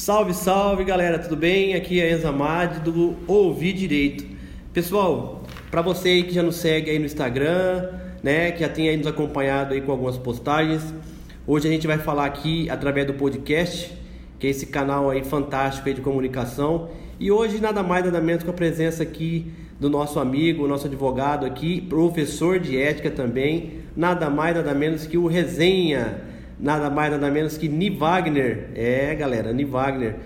Salve, 0.00 0.32
salve 0.32 0.82
galera, 0.82 1.18
tudo 1.18 1.36
bem? 1.36 1.74
Aqui 1.74 2.00
é 2.00 2.10
Enzo 2.10 2.26
Amade 2.26 2.80
do 2.80 3.16
Ouvir 3.26 3.74
Direito. 3.74 4.24
Pessoal, 4.72 5.42
para 5.70 5.82
você 5.82 6.08
aí 6.08 6.22
que 6.22 6.32
já 6.32 6.42
nos 6.42 6.56
segue 6.56 6.90
aí 6.90 6.98
no 6.98 7.04
Instagram, 7.04 7.90
né, 8.22 8.50
que 8.50 8.60
já 8.60 8.68
tem 8.70 8.88
aí 8.88 8.96
nos 8.96 9.06
acompanhado 9.06 9.74
aí 9.74 9.82
com 9.82 9.92
algumas 9.92 10.16
postagens, 10.16 10.82
hoje 11.46 11.68
a 11.68 11.70
gente 11.70 11.86
vai 11.86 11.98
falar 11.98 12.24
aqui 12.24 12.70
através 12.70 13.06
do 13.06 13.12
podcast, 13.12 13.94
que 14.38 14.46
é 14.46 14.50
esse 14.50 14.64
canal 14.68 15.10
aí 15.10 15.22
fantástico 15.22 15.86
aí 15.86 15.94
de 15.94 16.00
comunicação, 16.00 16.88
e 17.20 17.30
hoje 17.30 17.60
nada 17.60 17.82
mais 17.82 18.02
nada 18.02 18.22
menos 18.22 18.42
com 18.42 18.50
a 18.52 18.54
presença 18.54 19.02
aqui 19.02 19.52
do 19.78 19.90
nosso 19.90 20.18
amigo, 20.18 20.66
nosso 20.66 20.86
advogado 20.86 21.44
aqui, 21.44 21.78
professor 21.78 22.58
de 22.58 22.80
ética 22.80 23.10
também, 23.10 23.82
nada 23.94 24.30
mais 24.30 24.56
nada 24.56 24.72
menos 24.72 25.06
que 25.06 25.18
o 25.18 25.26
Resenha 25.26 26.29
nada 26.60 26.90
mais, 26.90 27.10
nada 27.10 27.30
menos 27.30 27.56
que 27.56 27.68
Ni 27.68 27.90
Wagner. 27.90 28.70
É, 28.74 29.14
galera, 29.14 29.52
Ni 29.52 29.64
Wagner. 29.64 30.16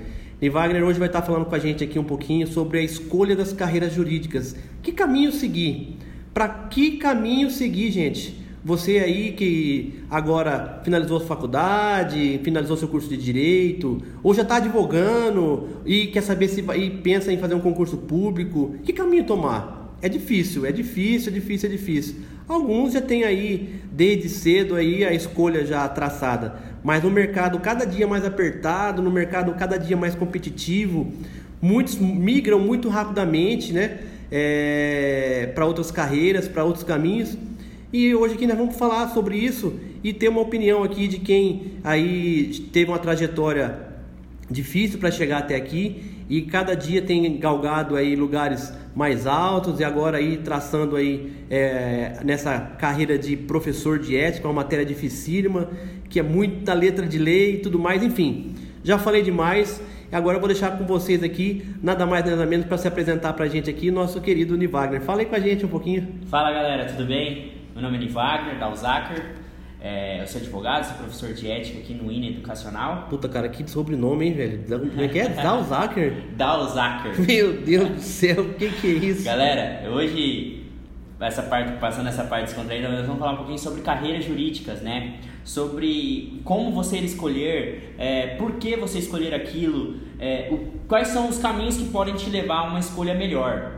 Ni 0.41 0.48
Wagner 0.48 0.83
hoje 0.83 0.98
vai 0.98 1.09
estar 1.09 1.23
falando 1.23 1.47
com 1.47 1.55
a 1.55 1.59
gente 1.59 1.84
aqui 1.84 1.98
um 1.98 2.05
pouquinho 2.05 2.47
sobre 2.47 2.79
a 2.79 2.83
escolha 2.83 3.37
das 3.37 3.52
carreiras 3.52 3.93
jurídicas. 3.93 4.57
Que 4.83 4.93
caminho 4.93 5.33
seguir? 5.33 5.97
Para 6.33 6.48
que 6.48 6.98
caminho 6.98 7.51
seguir, 7.51 7.91
gente? 7.93 8.43
Você 8.65 8.98
aí 8.98 9.33
que 9.33 10.01
agora 10.10 10.80
finalizou 10.83 11.19
sua 11.19 11.29
faculdade, 11.29 12.41
finalizou 12.43 12.77
seu 12.79 12.88
curso 12.88 13.09
de 13.10 13.16
direito, 13.16 14.01
ou 14.23 14.32
já 14.35 14.41
está 14.41 14.57
advogando 14.57 15.69
e 15.85 16.07
quer 16.07 16.23
saber 16.23 16.48
se 16.48 16.65
e 16.74 16.91
pensa 16.91 17.30
em 17.30 17.37
fazer 17.37 17.55
um 17.55 17.60
concurso 17.60 17.98
público, 17.98 18.74
que 18.82 18.93
caminho 18.93 19.24
tomar? 19.24 19.95
É 20.01 20.09
difícil, 20.09 20.65
é 20.65 20.73
difícil, 20.73 21.30
é 21.30 21.35
difícil, 21.35 21.69
é 21.69 21.73
difícil. 21.73 22.16
Alguns 22.47 22.93
já 22.93 23.01
têm 23.01 23.25
aí 23.25 23.80
desde 23.91 24.29
cedo 24.29 24.74
aí 24.74 25.02
a 25.02 25.15
escolha 25.15 25.65
já 25.65 25.88
traçada, 25.88 26.57
mas 26.82 27.02
no 27.02 27.10
mercado 27.10 27.59
cada 27.59 27.87
dia 27.87 28.07
mais 28.07 28.24
apertado, 28.24 29.01
no 29.01 29.10
mercado 29.10 29.55
cada 29.55 29.79
dia 29.79 29.96
mais 29.96 30.15
competitivo, 30.15 31.10
muitos 31.60 31.96
migram 31.96 32.59
muito 32.59 32.91
rapidamente, 32.91 33.73
né, 33.73 33.99
é, 34.30 35.51
para 35.55 35.65
outras 35.65 35.91
carreiras, 35.91 36.46
para 36.46 36.65
outros 36.65 36.85
caminhos. 36.85 37.37
E 37.91 38.15
hoje 38.15 38.35
aqui 38.35 38.46
nós 38.46 38.59
vamos 38.59 38.77
falar 38.77 39.09
sobre 39.09 39.38
isso 39.38 39.80
e 40.02 40.13
ter 40.13 40.29
uma 40.29 40.40
opinião 40.40 40.83
aqui 40.83 41.09
de 41.09 41.21
quem 41.21 41.74
aí 41.83 42.68
teve 42.73 42.90
uma 42.90 42.99
trajetória 42.99 43.79
difícil 44.51 44.99
para 44.99 45.11
chegar 45.11 45.38
até 45.38 45.57
aqui 45.57 46.13
e 46.29 46.43
cada 46.43 46.75
dia 46.75 47.03
tem 47.03 47.39
galgado 47.39 47.97
aí 47.97 48.17
lugares 48.17 48.73
mais 48.95 49.27
altos 49.27 49.80
e 49.80 49.85
agora 49.85 50.19
aí 50.19 50.39
traçando 50.39 50.97
aí 50.97 51.33
é, 51.51 52.21
nessa 52.25 52.59
carreira 52.59 53.19
de 53.19 53.37
professor 53.37 53.99
de 53.99 54.17
ética, 54.17 54.49
uma 54.49 54.55
matéria 54.55 54.85
dificílima, 54.85 55.69
que 56.09 56.19
é 56.19 56.23
muita 56.23 56.73
letra 56.73 57.07
de 57.07 57.19
lei 57.19 57.57
e 57.57 57.59
tudo 57.59 57.79
mais, 57.79 58.02
enfim. 58.02 58.55
Já 58.83 58.99
falei 58.99 59.23
demais, 59.23 59.83
agora 60.13 60.37
eu 60.37 60.41
vou 60.41 60.49
deixar 60.49 60.79
com 60.79 60.85
vocês 60.85 61.23
aqui, 61.23 61.65
nada 61.83 62.07
mais 62.07 62.25
nada 62.25 62.47
menos 62.47 62.67
para 62.67 62.79
se 62.79 62.89
apresentar 62.89 63.33
para 63.33 63.45
a 63.45 63.49
gente 63.49 63.69
aqui, 63.69 63.91
nosso 63.91 64.21
querido 64.21 64.56
Nivagner. 64.56 65.00
Fala 65.00 65.21
aí 65.21 65.27
com 65.27 65.34
a 65.34 65.41
gente 65.41 65.65
um 65.67 65.69
pouquinho. 65.69 66.21
Fala 66.27 66.53
galera, 66.53 66.87
tudo 66.87 67.06
bem? 67.06 67.53
Meu 67.75 67.83
nome 67.83 67.97
é 67.97 68.00
Nivagner, 68.00 68.59
Dalzaker. 68.59 69.44
É, 69.87 70.22
eu 70.22 70.27
sou 70.27 70.41
advogado, 70.41 70.87
sou 70.87 70.97
professor 70.97 71.34
de 71.34 71.50
ética 71.50 71.78
aqui 71.78 71.93
no 71.93 72.10
INE 72.10 72.31
Educacional. 72.31 73.06
Puta, 73.10 73.28
cara, 73.28 73.50
que 73.50 73.71
sobrenome, 73.71 74.28
hein, 74.28 74.32
velho? 74.32 74.65
Como 74.88 75.03
é 75.03 75.09
que 75.09 75.19
é? 75.19 75.28
Dalzaker? 75.43 76.22
Dalzaker. 76.34 77.21
Meu 77.21 77.60
Deus 77.60 77.91
do 77.91 78.00
céu, 78.00 78.44
o 78.44 78.55
que, 78.55 78.71
que 78.71 78.87
é 78.87 78.91
isso? 78.93 79.25
Galera, 79.25 79.87
hoje, 79.91 80.65
essa 81.21 81.43
parte, 81.43 81.78
passando 81.78 82.09
essa 82.09 82.25
parte 82.25 82.47
descontraída, 82.47 82.88
nós 82.88 83.05
vamos 83.05 83.19
falar 83.19 83.32
um 83.32 83.37
pouquinho 83.37 83.59
sobre 83.59 83.82
carreiras 83.82 84.25
jurídicas, 84.25 84.81
né? 84.81 85.19
Sobre 85.44 86.41
como 86.44 86.72
você 86.72 86.97
escolher, 87.00 87.94
é, 87.99 88.37
por 88.37 88.53
que 88.53 88.75
você 88.77 88.99
escolher 88.99 89.34
aquilo, 89.34 89.99
é, 90.19 90.49
o, 90.51 90.78
quais 90.89 91.09
são 91.09 91.28
os 91.28 91.37
caminhos 91.37 91.77
que 91.77 91.91
podem 91.91 92.15
te 92.15 92.31
levar 92.31 92.61
a 92.61 92.62
uma 92.71 92.81
escolha 92.81 93.12
melhor 93.12 93.74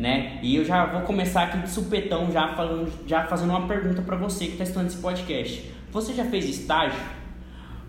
né? 0.00 0.38
E 0.42 0.56
eu 0.56 0.64
já 0.64 0.86
vou 0.86 1.02
começar 1.02 1.42
aqui 1.42 1.58
de 1.58 1.70
supetão 1.70 2.32
já 2.32 2.54
falando, 2.54 2.90
já 3.06 3.24
fazendo 3.24 3.50
uma 3.50 3.68
pergunta 3.68 4.00
para 4.00 4.16
você 4.16 4.46
que 4.46 4.52
está 4.52 4.64
estudando 4.64 4.86
esse 4.86 4.96
podcast. 4.96 5.70
Você 5.92 6.14
já 6.14 6.24
fez 6.24 6.46
estágio? 6.48 6.98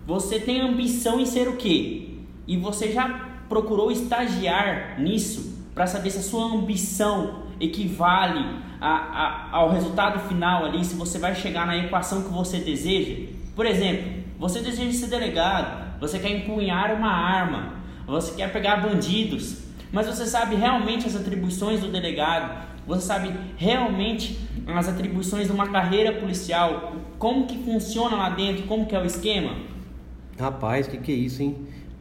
Você 0.06 0.38
tem 0.38 0.60
ambição 0.60 1.18
em 1.18 1.24
ser 1.24 1.48
o 1.48 1.56
quê? 1.56 2.10
E 2.46 2.58
você 2.58 2.92
já 2.92 3.08
procurou 3.48 3.90
estagiar 3.90 5.00
nisso 5.00 5.58
para 5.74 5.86
saber 5.86 6.10
se 6.10 6.18
a 6.18 6.22
sua 6.22 6.44
ambição 6.44 7.44
equivale 7.58 8.44
a, 8.78 8.90
a, 8.90 9.56
ao 9.56 9.70
resultado 9.70 10.28
final 10.28 10.66
ali, 10.66 10.84
se 10.84 10.94
você 10.94 11.18
vai 11.18 11.34
chegar 11.34 11.66
na 11.66 11.78
equação 11.78 12.24
que 12.24 12.28
você 12.28 12.58
deseja? 12.58 13.32
Por 13.56 13.64
exemplo, 13.64 14.22
você 14.38 14.60
deseja 14.60 14.92
ser 14.98 15.06
delegado, 15.06 15.98
você 15.98 16.18
quer 16.18 16.30
empunhar 16.30 16.94
uma 16.94 17.10
arma, 17.10 17.74
você 18.06 18.34
quer 18.34 18.52
pegar 18.52 18.82
bandidos, 18.82 19.62
mas 19.92 20.06
você 20.06 20.26
sabe 20.26 20.56
realmente 20.56 21.06
as 21.06 21.14
atribuições 21.14 21.80
do 21.80 21.88
delegado, 21.88 22.66
você 22.86 23.06
sabe 23.06 23.32
realmente 23.56 24.40
as 24.66 24.88
atribuições 24.88 25.46
de 25.46 25.52
uma 25.52 25.68
carreira 25.68 26.12
policial, 26.18 26.96
como 27.18 27.46
que 27.46 27.58
funciona 27.58 28.16
lá 28.16 28.30
dentro, 28.30 28.64
como 28.64 28.86
que 28.86 28.96
é 28.96 29.00
o 29.00 29.04
esquema? 29.04 29.54
Rapaz, 30.38 30.88
que, 30.88 30.96
que 30.96 31.12
é 31.12 31.14
isso, 31.14 31.42
hein? 31.42 31.56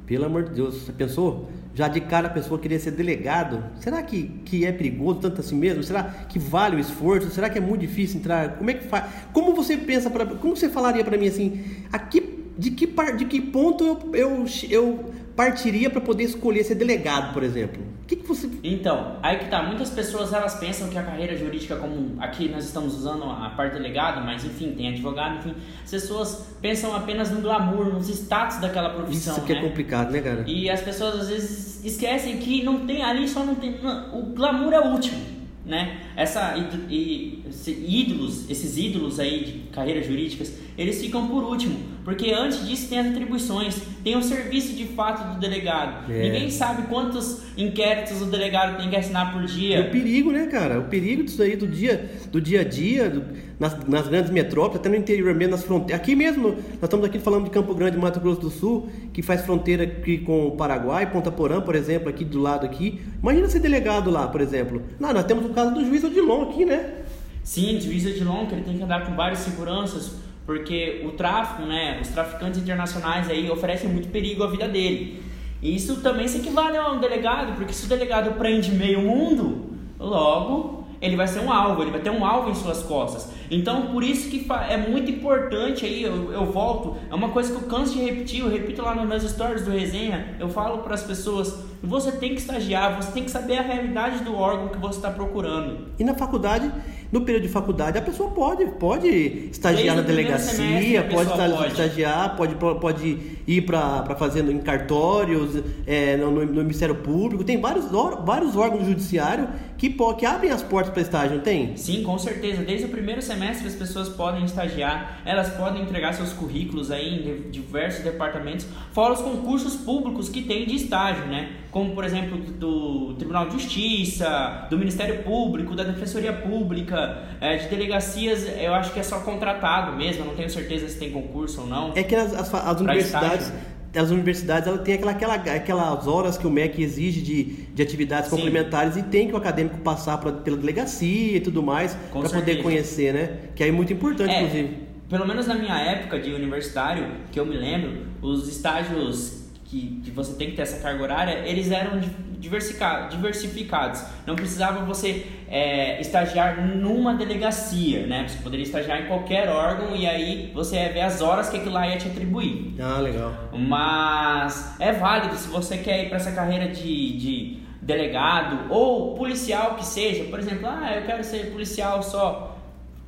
Pelo 0.05 0.25
amor 0.25 0.45
de 0.45 0.55
Deus, 0.55 0.75
você 0.75 0.91
pensou? 0.91 1.49
Já 1.73 1.87
de 1.87 2.01
cara 2.01 2.27
a 2.27 2.31
pessoa 2.31 2.59
queria 2.59 2.79
ser 2.79 2.91
delegado? 2.91 3.63
Será 3.79 4.01
que, 4.03 4.23
que 4.43 4.65
é 4.65 4.71
perigoso 4.71 5.19
tanto 5.19 5.39
assim 5.39 5.55
mesmo? 5.55 5.83
Será 5.83 6.03
que 6.03 6.37
vale 6.37 6.75
o 6.75 6.79
esforço? 6.79 7.29
Será 7.29 7.49
que 7.49 7.57
é 7.57 7.61
muito 7.61 7.81
difícil 7.81 8.19
entrar? 8.19 8.57
Como 8.57 8.69
é 8.69 8.73
que 8.73 8.87
faz? 8.87 9.05
Como 9.31 9.53
você 9.55 9.77
pensa 9.77 10.09
para? 10.09 10.25
Como 10.25 10.55
você 10.55 10.67
falaria 10.67 11.03
para 11.03 11.17
mim 11.17 11.27
assim? 11.27 11.63
Aqui, 11.93 12.51
de 12.57 12.71
que 12.71 12.93
de 13.17 13.25
que 13.25 13.39
ponto 13.39 13.85
eu, 14.13 14.13
eu, 14.13 14.45
eu 14.69 15.05
partiria 15.35 15.89
para 15.89 16.01
poder 16.01 16.23
escolher 16.23 16.63
ser 16.63 16.75
delegado, 16.75 17.33
por 17.33 17.43
exemplo? 17.43 17.81
O 18.03 18.05
que, 18.05 18.15
que 18.15 18.27
você. 18.27 18.49
Então, 18.63 19.17
aí 19.23 19.39
que 19.39 19.45
tá. 19.45 19.63
Muitas 19.63 19.89
pessoas 19.89 20.33
elas 20.33 20.55
pensam 20.55 20.89
que 20.89 20.97
a 20.97 21.03
carreira 21.03 21.35
jurídica, 21.37 21.75
como 21.77 22.21
aqui 22.21 22.49
nós 22.49 22.65
estamos 22.65 22.95
usando 22.95 23.23
a 23.23 23.49
parte 23.55 23.73
delegado, 23.73 24.23
mas 24.25 24.43
enfim, 24.43 24.73
tem 24.75 24.89
advogado, 24.89 25.39
enfim. 25.39 25.55
As 25.83 25.91
pessoas 25.91 26.47
pensam 26.61 26.95
apenas 26.95 27.31
no 27.31 27.41
glamour, 27.41 27.93
nos 27.93 28.09
status 28.09 28.57
daquela 28.59 28.89
profissão. 28.89 29.35
Isso 29.37 29.45
que 29.45 29.53
é 29.53 29.55
né? 29.55 29.61
é 29.61 29.69
complicado, 29.69 30.11
né, 30.11 30.21
cara? 30.21 30.43
E 30.47 30.69
as 30.69 30.81
pessoas 30.81 31.21
às 31.21 31.29
vezes 31.29 31.85
esquecem 31.85 32.37
que 32.37 32.63
não 32.63 32.85
tem 32.85 33.03
ali, 33.03 33.27
só 33.27 33.43
não 33.43 33.55
tem. 33.55 33.75
o 34.13 34.23
glamour 34.33 34.73
é 34.73 34.79
o 34.79 34.91
último 34.91 35.41
né? 35.65 36.01
Essa 36.15 36.55
e, 36.89 37.43
e, 37.47 38.01
ídolos, 38.01 38.49
esses 38.49 38.77
ídolos 38.77 39.19
aí 39.19 39.43
de 39.43 39.51
carreiras 39.71 40.05
jurídicas, 40.05 40.53
eles 40.77 40.99
ficam 40.99 41.27
por 41.27 41.43
último, 41.43 41.79
porque 42.03 42.31
antes 42.31 42.65
disso 42.67 42.89
tem 42.89 42.99
as 42.99 43.07
atribuições, 43.07 43.81
tem 44.03 44.17
o 44.17 44.23
serviço 44.23 44.73
de 44.75 44.85
fato 44.85 45.33
do 45.33 45.39
delegado. 45.39 46.11
É. 46.11 46.23
Ninguém 46.23 46.49
sabe 46.49 46.83
quantos 46.87 47.41
inquéritos 47.55 48.21
o 48.21 48.25
delegado 48.25 48.77
tem 48.77 48.89
que 48.89 48.95
assinar 48.95 49.31
por 49.31 49.45
dia. 49.45 49.79
E 49.79 49.87
o 49.87 49.91
perigo, 49.91 50.31
né, 50.31 50.47
cara? 50.47 50.79
O 50.79 50.85
perigo 50.85 51.23
disso 51.23 51.41
aí 51.41 51.55
do 51.55 51.67
dia, 51.67 52.09
do 52.31 52.41
dia 52.41 52.61
a 52.61 52.63
dia, 52.63 53.09
do, 53.09 53.23
nas, 53.59 53.77
nas 53.87 54.07
grandes 54.07 54.31
metrópoles, 54.31 54.79
até 54.79 54.89
no 54.89 54.95
interior 54.95 55.35
mesmo, 55.35 55.51
nas 55.51 55.63
fronteiras. 55.63 56.01
Aqui 56.01 56.15
mesmo, 56.15 56.49
nós 56.49 56.83
estamos 56.83 57.05
aqui 57.05 57.19
falando 57.19 57.43
de 57.43 57.51
Campo 57.51 57.75
Grande, 57.75 57.97
Mato 57.97 58.19
Grosso 58.19 58.41
do 58.41 58.49
Sul, 58.49 58.89
que 59.13 59.21
faz 59.21 59.41
fronteira 59.41 59.83
aqui 59.83 60.17
com 60.17 60.47
o 60.47 60.51
Paraguai, 60.51 61.11
Ponta 61.11 61.31
Porã, 61.31 61.61
por 61.61 61.75
exemplo, 61.75 62.09
aqui 62.09 62.25
do 62.25 62.39
lado 62.39 62.65
aqui. 62.65 62.99
Imagina 63.21 63.47
ser 63.47 63.59
delegado 63.59 64.09
lá, 64.09 64.27
por 64.27 64.41
exemplo. 64.41 64.81
Não, 64.99 65.13
nós 65.13 65.25
temos 65.25 65.45
o 65.45 65.49
caso 65.49 65.73
do 65.75 65.85
juiz 65.85 66.03
Odilon 66.03 66.49
aqui, 66.49 66.65
né? 66.65 66.95
Sim, 67.43 67.77
o 67.77 67.81
juiz 67.81 68.05
Odilon, 68.05 68.47
que 68.47 68.55
ele 68.55 68.63
tem 68.63 68.77
que 68.77 68.83
andar 68.83 69.05
com 69.05 69.15
várias 69.15 69.39
seguranças, 69.39 70.13
porque 70.51 71.01
o 71.05 71.11
tráfico, 71.11 71.61
né, 71.61 71.97
os 72.01 72.09
traficantes 72.09 72.59
internacionais 72.59 73.29
aí 73.29 73.49
oferecem 73.49 73.89
muito 73.89 74.09
perigo 74.09 74.43
à 74.43 74.47
vida 74.47 74.67
dele. 74.67 75.23
E 75.61 75.73
isso 75.73 76.01
também 76.01 76.27
se 76.27 76.39
equivale 76.39 76.75
a 76.75 76.91
um 76.91 76.99
delegado, 76.99 77.55
porque 77.55 77.71
se 77.71 77.85
o 77.85 77.87
delegado 77.87 78.37
prende 78.37 78.69
meio 78.71 79.01
mundo, 79.01 79.69
logo 79.97 80.81
ele 81.01 81.15
vai 81.15 81.27
ser 81.27 81.39
um 81.39 81.51
alvo, 81.51 81.81
ele 81.81 81.89
vai 81.89 82.01
ter 82.01 82.11
um 82.11 82.23
alvo 82.23 82.49
em 82.49 82.53
suas 82.53 82.83
costas. 82.83 83.31
Então, 83.49 83.87
por 83.87 84.03
isso 84.03 84.29
que 84.29 84.45
é 84.69 84.77
muito 84.77 85.09
importante 85.09 85.83
aí, 85.85 86.03
eu, 86.03 86.31
eu 86.31 86.45
volto, 86.45 86.95
é 87.09 87.15
uma 87.15 87.29
coisa 87.29 87.51
que 87.51 87.63
eu 87.63 87.67
canso 87.67 87.93
de 87.93 88.03
repetir, 88.03 88.41
eu 88.41 88.49
repito 88.49 88.83
lá 88.83 88.93
nas 88.93 89.05
minhas 89.05 89.23
stories 89.23 89.65
do 89.65 89.71
resenha, 89.71 90.35
eu 90.39 90.47
falo 90.47 90.79
para 90.79 90.93
as 90.93 91.01
pessoas, 91.01 91.65
você 91.81 92.11
tem 92.11 92.35
que 92.35 92.41
estagiar, 92.41 93.01
você 93.01 93.11
tem 93.13 93.23
que 93.23 93.31
saber 93.31 93.57
a 93.57 93.61
realidade 93.61 94.23
do 94.23 94.35
órgão 94.35 94.67
que 94.67 94.77
você 94.77 94.97
está 94.97 95.09
procurando. 95.09 95.87
E 95.97 96.03
na 96.03 96.13
faculdade, 96.13 96.71
no 97.11 97.21
período 97.21 97.43
de 97.43 97.49
faculdade, 97.49 97.97
a 97.97 98.01
pessoa 98.01 98.29
pode, 98.29 98.65
pode 98.79 99.07
estagiar 99.51 99.95
na 99.95 100.01
delegacia, 100.01 101.03
pode, 101.03 101.29
pode 101.29 101.71
estagiar, 101.71 102.37
pode, 102.37 102.55
pode 102.55 103.17
ir 103.45 103.61
para 103.63 104.15
fazer 104.15 104.47
em 104.49 104.59
cartórios, 104.59 105.61
é, 105.85 106.15
no, 106.15 106.31
no, 106.31 106.61
Ministério 106.61 106.95
Público, 106.95 107.43
tem 107.43 107.59
vários, 107.59 107.85
vários 108.23 108.55
órgãos 108.55 108.85
judiciários 108.85 109.49
que, 109.77 109.89
que 109.89 110.25
abrem 110.25 110.51
as 110.51 110.61
portas 110.61 110.93
para 110.93 111.01
estágio, 111.01 111.37
não 111.37 111.43
tem? 111.43 111.75
Sim, 111.75 112.03
com 112.03 112.17
certeza. 112.17 112.61
Desde 112.61 112.85
o 112.85 112.89
primeiro 112.89 113.21
semestre 113.21 113.67
as 113.67 113.75
pessoas 113.75 114.07
podem 114.07 114.45
estagiar, 114.45 115.21
elas 115.25 115.49
podem 115.49 115.81
entregar 115.81 116.13
seus 116.13 116.31
currículos 116.31 116.91
aí 116.91 117.45
em 117.47 117.49
diversos 117.49 118.03
departamentos, 118.03 118.67
fora 118.93 119.13
os 119.13 119.21
concursos 119.21 119.75
públicos 119.75 120.29
que 120.29 120.43
tem 120.43 120.65
de 120.65 120.75
estágio, 120.75 121.25
né? 121.25 121.53
Como, 121.71 121.95
por 121.95 122.03
exemplo, 122.03 122.37
do 122.37 123.15
Tribunal 123.15 123.47
de 123.47 123.53
Justiça, 123.53 124.67
do 124.69 124.77
Ministério 124.77 125.23
Público, 125.23 125.75
da 125.75 125.83
Defensoria 125.83 126.33
Pública, 126.33 127.00
é, 127.39 127.57
de 127.57 127.67
delegacias, 127.67 128.47
eu 128.59 128.73
acho 128.73 128.91
que 128.93 128.99
é 128.99 129.03
só 129.03 129.19
contratado 129.19 129.95
mesmo, 129.95 130.23
eu 130.23 130.27
não 130.27 130.35
tenho 130.35 130.49
certeza 130.49 130.87
se 130.87 130.97
tem 130.97 131.11
concurso 131.11 131.61
ou 131.61 131.67
não. 131.67 131.93
É 131.95 132.03
que 132.03 132.15
as, 132.15 132.33
as, 132.33 132.53
as 132.53 132.81
universidades 132.81 133.51
as 133.93 134.09
universidades 134.09 134.67
ela 134.67 134.77
tem 134.77 134.93
aquela, 134.93 135.11
aquela, 135.11 135.35
aquelas 135.35 136.07
horas 136.07 136.37
que 136.37 136.47
o 136.47 136.49
MEC 136.49 136.81
exige 136.81 137.21
de, 137.21 137.43
de 137.43 137.81
atividades 137.81 138.29
Sim. 138.29 138.37
complementares 138.37 138.95
e 138.95 139.03
tem 139.03 139.27
que 139.27 139.33
o 139.33 139.37
acadêmico 139.37 139.77
passar 139.79 140.17
pra, 140.17 140.31
pela 140.31 140.55
delegacia 140.55 141.37
e 141.37 141.41
tudo 141.41 141.61
mais 141.61 141.93
para 142.11 142.29
poder 142.29 142.63
conhecer, 142.63 143.13
né? 143.13 143.39
Que 143.55 143.65
é 143.65 143.71
muito 143.71 143.91
importante, 143.91 144.31
é, 144.31 144.43
inclusive. 144.43 144.77
Pelo 145.09 145.27
menos 145.27 145.45
na 145.45 145.55
minha 145.55 145.77
época 145.77 146.19
de 146.19 146.31
universitário, 146.31 147.05
que 147.31 147.39
eu 147.39 147.45
me 147.45 147.57
lembro, 147.57 148.05
os 148.21 148.47
estágios 148.47 149.40
que, 149.71 150.01
que 150.03 150.11
você 150.11 150.33
tem 150.33 150.49
que 150.49 150.57
ter 150.57 150.63
essa 150.63 150.81
carga 150.81 151.01
horária, 151.01 151.47
eles 151.47 151.71
eram 151.71 152.01
diversificados. 152.37 154.03
Não 154.27 154.35
precisava 154.35 154.83
você 154.83 155.25
é, 155.47 156.01
estagiar 156.01 156.67
numa 156.67 157.15
delegacia, 157.15 158.05
né? 158.05 158.27
Você 158.27 158.39
poderia 158.43 158.63
estagiar 158.63 159.01
em 159.01 159.05
qualquer 159.07 159.47
órgão 159.47 159.95
e 159.95 160.05
aí 160.05 160.51
você 160.53 160.75
ia 160.75 160.91
ver 160.91 161.01
as 161.01 161.21
horas 161.21 161.49
que 161.49 161.55
aquilo 161.55 161.71
lá 161.71 161.87
ia 161.87 161.97
te 161.97 162.09
atribuir. 162.09 162.75
Ah, 162.81 162.99
legal. 162.99 163.33
Mas 163.53 164.75
é 164.77 164.91
válido 164.91 165.37
se 165.37 165.47
você 165.47 165.77
quer 165.77 166.03
ir 166.03 166.09
para 166.09 166.17
essa 166.17 166.33
carreira 166.33 166.67
de, 166.67 167.17
de 167.17 167.59
delegado 167.81 168.69
ou 168.69 169.15
policial 169.15 169.75
que 169.75 169.85
seja. 169.85 170.25
Por 170.25 170.37
exemplo, 170.37 170.67
ah, 170.67 170.97
eu 170.97 171.03
quero 171.03 171.23
ser 171.23 171.49
policial 171.49 172.03
só 172.03 172.50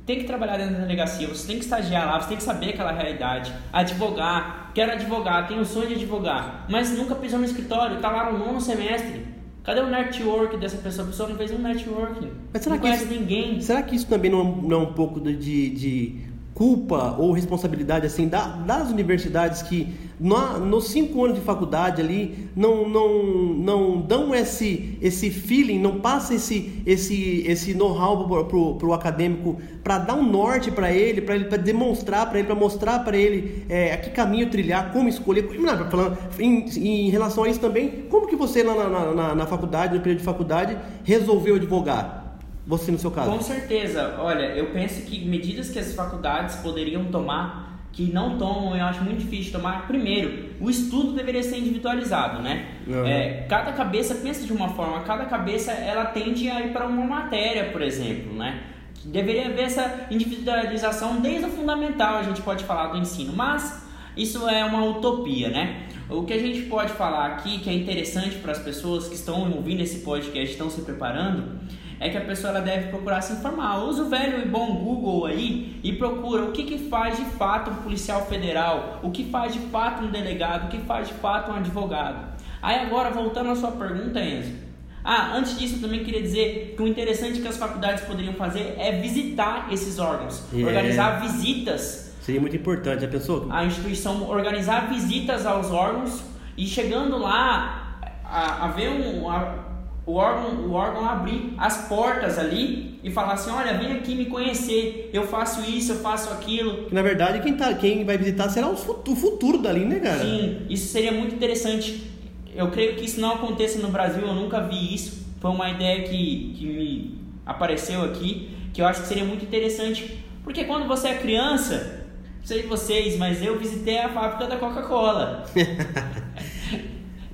tem 0.06 0.18
que 0.18 0.24
trabalhar 0.24 0.58
dentro 0.58 0.74
da 0.74 0.80
delegacia, 0.80 1.26
você 1.26 1.46
tem 1.46 1.58
que 1.58 1.64
estagiar 1.64 2.06
lá, 2.06 2.20
você 2.20 2.28
tem 2.28 2.36
que 2.36 2.42
saber 2.42 2.70
aquela 2.70 2.92
realidade, 2.92 3.52
advogar, 3.72 4.70
quero 4.74 4.92
advogar, 4.92 5.48
tenho 5.48 5.60
o 5.60 5.64
sonho 5.64 5.88
de 5.88 5.94
advogar, 5.94 6.66
mas 6.68 6.96
nunca 6.96 7.14
pisou 7.14 7.38
no 7.38 7.44
escritório, 7.44 7.96
está 7.96 8.10
lá 8.10 8.30
no 8.30 8.38
nono 8.38 8.60
semestre. 8.60 9.34
Cadê 9.62 9.80
o 9.80 9.86
network 9.86 10.58
dessa 10.58 10.76
pessoa? 10.76 11.06
A 11.06 11.10
pessoa 11.10 11.28
não 11.30 11.36
fez 11.36 11.50
um 11.50 11.56
networking. 11.56 12.32
Mas 12.52 12.62
será 12.62 12.74
não 12.74 12.82
que 12.82 12.86
conhece 12.86 13.04
isso, 13.04 13.14
ninguém. 13.14 13.60
Será 13.62 13.82
que 13.82 13.96
isso 13.96 14.06
também 14.06 14.30
não, 14.30 14.44
não 14.44 14.76
é 14.76 14.82
um 14.82 14.92
pouco 14.92 15.18
de, 15.18 15.70
de 15.70 16.20
culpa 16.54 17.16
ou 17.18 17.32
responsabilidade 17.32 18.06
assim 18.06 18.28
da, 18.28 18.46
das 18.46 18.88
universidades 18.88 19.62
que 19.62 19.92
no, 20.20 20.60
nos 20.60 20.88
cinco 20.88 21.24
anos 21.24 21.36
de 21.36 21.44
faculdade 21.44 22.00
ali 22.00 22.48
não, 22.54 22.88
não, 22.88 23.24
não 23.54 24.00
dão 24.00 24.32
esse, 24.32 24.96
esse 25.02 25.30
feeling, 25.30 25.80
não 25.80 25.98
passa 25.98 26.34
esse, 26.34 26.82
esse, 26.86 27.44
esse 27.46 27.74
know-how 27.74 28.44
para 28.46 28.86
o 28.86 28.92
acadêmico 28.92 29.60
para 29.82 29.98
dar 29.98 30.14
um 30.14 30.22
norte 30.22 30.70
para 30.70 30.92
ele, 30.92 31.20
para 31.20 31.34
ele 31.34 31.44
pra 31.46 31.58
demonstrar 31.58 32.28
para 32.30 32.38
ele, 32.38 32.46
para 32.46 32.54
mostrar 32.54 33.00
para 33.00 33.16
ele 33.16 33.64
é, 33.68 33.92
a 33.92 33.96
que 33.96 34.10
caminho 34.10 34.48
trilhar, 34.48 34.92
como 34.92 35.08
escolher. 35.08 35.48
Não, 35.58 35.90
falando, 35.90 36.16
em, 36.38 36.64
em 36.78 37.10
relação 37.10 37.42
a 37.42 37.48
isso 37.48 37.60
também, 37.60 38.04
como 38.08 38.28
que 38.28 38.36
você 38.36 38.62
na, 38.62 38.88
na, 38.88 39.12
na, 39.12 39.34
na 39.34 39.46
faculdade, 39.46 39.94
no 39.94 40.00
período 40.00 40.20
de 40.20 40.24
faculdade, 40.24 40.78
resolveu 41.02 41.56
advogar? 41.56 42.23
Você 42.66 42.90
no 42.90 42.98
seu 42.98 43.10
caso? 43.10 43.30
Com 43.30 43.40
certeza. 43.40 44.16
Olha, 44.18 44.54
eu 44.56 44.70
penso 44.70 45.02
que 45.02 45.24
medidas 45.24 45.70
que 45.70 45.78
as 45.78 45.94
faculdades 45.94 46.56
poderiam 46.56 47.04
tomar 47.06 47.64
que 47.94 48.12
não 48.12 48.36
tomam, 48.36 48.76
eu 48.76 48.84
acho 48.84 49.02
muito 49.04 49.20
difícil 49.20 49.52
tomar. 49.52 49.86
Primeiro, 49.86 50.50
o 50.60 50.68
estudo 50.68 51.12
deveria 51.12 51.42
ser 51.42 51.58
individualizado, 51.58 52.42
né? 52.42 52.66
Uhum. 52.86 53.06
É, 53.06 53.46
cada 53.48 53.72
cabeça 53.72 54.16
pensa 54.16 54.44
de 54.44 54.52
uma 54.52 54.70
forma, 54.70 55.00
cada 55.02 55.24
cabeça 55.26 55.70
ela 55.70 56.06
tende 56.06 56.50
a 56.50 56.60
ir 56.60 56.72
para 56.72 56.86
uma 56.86 57.04
matéria, 57.04 57.70
por 57.70 57.80
exemplo, 57.80 58.32
né? 58.34 58.64
Deveria 59.04 59.46
haver 59.46 59.66
essa 59.66 60.06
individualização 60.10 61.20
desde 61.20 61.46
o 61.46 61.50
fundamental, 61.50 62.16
a 62.16 62.22
gente 62.22 62.42
pode 62.42 62.64
falar 62.64 62.88
do 62.88 62.98
ensino, 62.98 63.32
mas 63.32 63.84
isso 64.16 64.48
é 64.48 64.64
uma 64.64 64.84
utopia, 64.84 65.50
né? 65.50 65.86
O 66.08 66.24
que 66.24 66.32
a 66.32 66.38
gente 66.38 66.62
pode 66.62 66.92
falar 66.92 67.26
aqui, 67.26 67.58
que 67.60 67.70
é 67.70 67.72
interessante 67.72 68.36
para 68.36 68.52
as 68.52 68.58
pessoas 68.58 69.08
que 69.08 69.14
estão 69.14 69.52
ouvindo 69.52 69.82
esse 69.82 70.00
podcast, 70.00 70.50
estão 70.50 70.68
se 70.68 70.80
preparando, 70.82 71.60
é 72.00 72.08
que 72.08 72.16
a 72.16 72.20
pessoa 72.20 72.50
ela 72.50 72.60
deve 72.60 72.88
procurar 72.88 73.20
se 73.22 73.32
informar. 73.32 73.84
Usa 73.84 74.02
o 74.02 74.08
velho 74.08 74.42
e 74.42 74.48
bom 74.48 74.76
Google 74.76 75.26
aí 75.26 75.80
e 75.82 75.92
procura 75.92 76.44
o 76.44 76.52
que, 76.52 76.64
que 76.64 76.78
faz 76.88 77.16
de 77.16 77.24
fato 77.24 77.70
um 77.70 77.74
policial 77.76 78.26
federal, 78.26 79.00
o 79.02 79.10
que 79.10 79.24
faz 79.24 79.52
de 79.52 79.60
fato 79.60 80.02
um 80.04 80.10
delegado, 80.10 80.66
o 80.66 80.68
que 80.68 80.78
faz 80.78 81.08
de 81.08 81.14
fato 81.14 81.50
um 81.50 81.54
advogado. 81.54 82.34
Aí 82.60 82.78
agora, 82.80 83.10
voltando 83.10 83.50
à 83.50 83.56
sua 83.56 83.72
pergunta, 83.72 84.20
Enzo. 84.20 84.64
Ah, 85.04 85.36
antes 85.36 85.58
disso, 85.58 85.76
eu 85.76 85.80
também 85.82 86.02
queria 86.02 86.22
dizer 86.22 86.72
que 86.74 86.82
o 86.82 86.86
interessante 86.88 87.40
que 87.40 87.46
as 87.46 87.58
faculdades 87.58 88.04
poderiam 88.04 88.32
fazer 88.32 88.74
é 88.78 88.92
visitar 88.92 89.68
esses 89.70 89.98
órgãos, 89.98 90.42
yeah. 90.50 90.74
organizar 90.74 91.20
visitas. 91.20 92.14
Seria 92.22 92.40
muito 92.40 92.56
importante, 92.56 93.04
a 93.04 93.08
pessoa. 93.08 93.46
A 93.50 93.66
instituição 93.66 94.26
organizar 94.30 94.88
visitas 94.88 95.44
aos 95.44 95.70
órgãos 95.70 96.24
e 96.56 96.66
chegando 96.66 97.18
lá 97.18 97.98
a, 98.24 98.64
a 98.64 98.68
ver 98.68 98.88
um, 98.88 99.30
a, 99.30 99.73
o 100.06 100.14
órgão, 100.14 100.66
o 100.66 100.72
órgão 100.72 101.08
abrir 101.08 101.54
as 101.56 101.88
portas 101.88 102.38
ali 102.38 103.00
e 103.02 103.10
falar 103.10 103.34
assim, 103.34 103.50
olha, 103.50 103.76
vem 103.78 103.92
aqui 103.92 104.14
me 104.14 104.26
conhecer, 104.26 105.10
eu 105.12 105.26
faço 105.26 105.62
isso, 105.68 105.92
eu 105.92 105.96
faço 105.96 106.30
aquilo. 106.32 106.86
Que 106.86 106.94
na 106.94 107.02
verdade 107.02 107.40
quem, 107.40 107.56
tá, 107.56 107.72
quem 107.74 108.04
vai 108.04 108.18
visitar 108.18 108.48
será 108.50 108.68
o 108.68 108.76
futuro 108.76 109.58
dali, 109.58 109.84
né, 109.84 110.00
cara? 110.00 110.18
Sim, 110.18 110.66
isso 110.68 110.88
seria 110.88 111.12
muito 111.12 111.34
interessante. 111.34 112.10
Eu 112.54 112.70
creio 112.70 112.96
que 112.96 113.04
isso 113.04 113.20
não 113.20 113.32
aconteça 113.32 113.78
no 113.78 113.88
Brasil, 113.88 114.26
eu 114.26 114.34
nunca 114.34 114.60
vi 114.60 114.94
isso. 114.94 115.24
Foi 115.40 115.50
uma 115.50 115.70
ideia 115.70 116.02
que, 116.02 116.54
que 116.56 116.66
me 116.66 117.18
apareceu 117.44 118.02
aqui, 118.02 118.50
que 118.72 118.80
eu 118.80 118.86
acho 118.86 119.02
que 119.02 119.08
seria 119.08 119.24
muito 119.24 119.44
interessante. 119.44 120.22
Porque 120.42 120.64
quando 120.64 120.86
você 120.86 121.08
é 121.08 121.14
criança, 121.14 122.06
não 122.38 122.46
sei 122.46 122.62
vocês, 122.62 123.16
mas 123.16 123.42
eu 123.42 123.58
visitei 123.58 123.98
a 123.98 124.10
fábrica 124.10 124.46
da 124.46 124.56
Coca-Cola. 124.56 125.44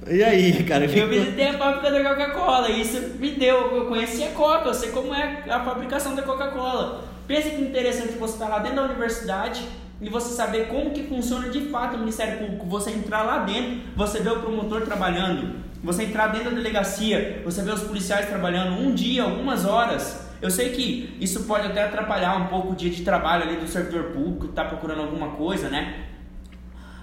E 0.08 0.22
aí, 0.22 0.62
cara? 0.64 0.86
Eu 0.86 1.08
visitei 1.08 1.48
a 1.48 1.58
fábrica 1.58 1.90
da 1.90 2.02
Coca-Cola 2.02 2.70
e 2.70 2.80
isso 2.80 3.18
me 3.18 3.32
deu. 3.32 3.76
Eu 3.76 3.86
conheci 3.86 4.24
a 4.24 4.30
Coca, 4.30 4.68
eu 4.68 4.74
sei 4.74 4.90
como 4.90 5.14
é 5.14 5.44
a 5.48 5.60
fabricação 5.60 6.14
da 6.14 6.22
Coca-Cola. 6.22 7.04
Pensa 7.26 7.50
que 7.50 7.60
interessante 7.60 8.12
você 8.14 8.34
estar 8.34 8.46
tá 8.46 8.56
lá 8.56 8.58
dentro 8.60 8.76
da 8.76 8.84
universidade 8.84 9.62
e 10.00 10.08
você 10.08 10.34
saber 10.34 10.68
como 10.68 10.90
que 10.90 11.02
funciona 11.04 11.50
de 11.50 11.60
fato 11.68 11.96
o 11.96 11.98
Ministério 11.98 12.38
Público. 12.38 12.66
Você 12.66 12.90
entrar 12.90 13.22
lá 13.22 13.40
dentro, 13.40 13.82
você 13.94 14.20
vê 14.20 14.30
o 14.30 14.40
promotor 14.40 14.82
trabalhando, 14.82 15.56
você 15.82 16.04
entrar 16.04 16.28
dentro 16.28 16.50
da 16.50 16.56
delegacia, 16.56 17.42
você 17.44 17.62
vê 17.62 17.70
os 17.70 17.82
policiais 17.82 18.26
trabalhando 18.26 18.80
um 18.80 18.94
dia, 18.94 19.22
algumas 19.22 19.66
horas. 19.66 20.28
Eu 20.40 20.50
sei 20.50 20.70
que 20.70 21.14
isso 21.20 21.44
pode 21.44 21.66
até 21.66 21.84
atrapalhar 21.84 22.36
um 22.36 22.46
pouco 22.46 22.72
o 22.72 22.74
dia 22.74 22.90
de 22.90 23.02
trabalho 23.02 23.42
ali 23.42 23.56
do 23.56 23.68
servidor 23.68 24.04
público 24.04 24.46
que 24.46 24.46
está 24.46 24.64
procurando 24.64 25.02
alguma 25.02 25.32
coisa, 25.32 25.68
né? 25.68 26.06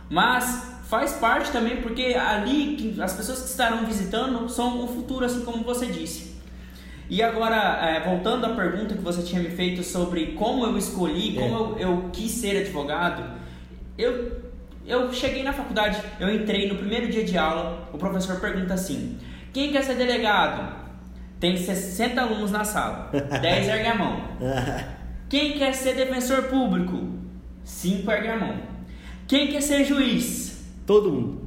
Mas 0.09 0.76
faz 0.87 1.13
parte 1.13 1.51
também 1.51 1.77
porque 1.77 2.13
ali 2.13 2.95
as 3.01 3.13
pessoas 3.13 3.41
que 3.41 3.49
estarão 3.49 3.85
visitando 3.85 4.47
são 4.49 4.83
o 4.83 4.87
futuro, 4.87 5.25
assim 5.25 5.43
como 5.43 5.63
você 5.63 5.85
disse. 5.87 6.35
E 7.09 7.21
agora, 7.21 7.55
é, 7.85 8.01
voltando 8.01 8.45
à 8.45 8.49
pergunta 8.49 8.93
que 8.93 9.01
você 9.01 9.21
tinha 9.21 9.41
me 9.41 9.49
feito 9.49 9.83
sobre 9.83 10.27
como 10.33 10.65
eu 10.65 10.77
escolhi, 10.77 11.37
é. 11.37 11.41
como 11.41 11.55
eu, 11.55 11.77
eu, 11.77 12.09
quis 12.11 12.31
ser 12.31 12.57
advogado, 12.57 13.23
eu, 13.97 14.41
eu 14.85 15.13
cheguei 15.13 15.43
na 15.43 15.53
faculdade, 15.53 16.01
eu 16.19 16.33
entrei 16.33 16.67
no 16.67 16.75
primeiro 16.75 17.09
dia 17.09 17.23
de 17.23 17.37
aula, 17.37 17.89
o 17.93 17.97
professor 17.97 18.39
pergunta 18.39 18.73
assim: 18.73 19.17
quem 19.53 19.71
quer 19.71 19.83
ser 19.83 19.95
delegado? 19.95 20.87
Tem 21.39 21.55
60 21.55 22.19
alunos 22.19 22.51
na 22.51 22.63
sala, 22.63 23.09
10 23.13 23.67
erguem 23.67 23.91
a 23.91 23.95
mão. 23.95 24.21
Quem 25.29 25.57
quer 25.57 25.73
ser 25.73 25.93
defensor 25.93 26.43
público? 26.43 27.05
5 27.65 28.09
erguem 28.09 28.31
a 28.31 28.37
mão. 28.37 28.55
Quem 29.27 29.47
quer 29.47 29.61
ser 29.61 29.83
juiz? 29.83 30.46
Todo 30.87 31.11
mundo. 31.11 31.41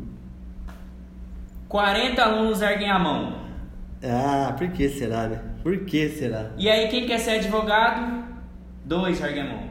40 1.67 2.23
alunos 2.23 2.61
erguem 2.61 2.91
a 2.91 2.99
mão. 2.99 3.39
Ah, 4.05 4.55
por 4.57 4.69
que 4.69 4.87
será, 4.91 5.29
né? 5.29 5.41
Por 5.63 5.79
que 5.87 6.11
será? 6.11 6.51
E 6.59 6.69
aí, 6.69 6.89
quem 6.89 7.07
quer 7.07 7.19
ser 7.19 7.39
advogado? 7.39 8.23
Dois 8.85 9.19
erguem 9.19 9.43
a 9.43 9.47
mão. 9.47 9.71